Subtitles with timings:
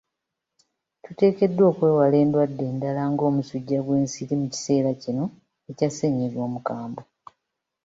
[1.03, 5.23] Tuteekeddwa okwewala endwadde endala nga omusujja gw'ensiri mu kiseera kino
[5.69, 7.03] ekya ssennyiga omukambwe.